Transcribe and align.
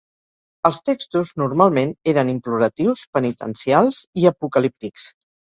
Els 0.69 0.77
textos 0.87 1.33
normalment 1.41 1.91
eren 2.13 2.31
imploratius, 2.33 3.05
penitencials 3.19 4.01
i 4.23 4.27
apocalíptics. 4.33 5.09